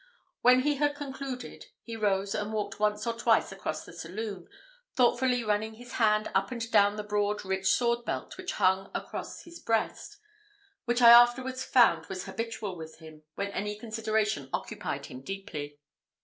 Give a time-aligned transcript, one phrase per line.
[0.41, 4.47] When he had concluded, he rose and walked once or twice across the saloon,
[4.95, 9.43] thoughtfully running his hand up and down the broad rich sword belt which hung across
[9.43, 10.17] his breast,
[10.85, 15.77] which I afterwards found was habitual with him, when any consideration occupied him deeply.